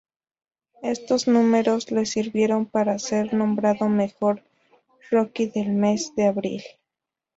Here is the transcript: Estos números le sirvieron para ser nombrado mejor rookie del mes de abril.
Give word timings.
Estos 0.81 1.27
números 1.27 1.91
le 1.91 2.07
sirvieron 2.07 2.65
para 2.65 2.97
ser 2.97 3.35
nombrado 3.35 3.87
mejor 3.87 4.43
rookie 5.11 5.45
del 5.45 5.73
mes 5.73 6.15
de 6.15 6.25
abril. 6.25 6.63